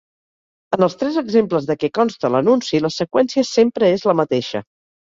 En 0.77 0.85
els 0.87 0.95
tres 1.01 1.19
exemples 1.23 1.69
de 1.73 1.77
què 1.85 1.91
consta 1.99 2.33
l'anunci 2.37 2.83
la 2.87 2.95
seqüència 2.99 3.49
sempre 3.55 3.97
és 3.99 4.09
la 4.13 4.23
mateixa. 4.25 4.69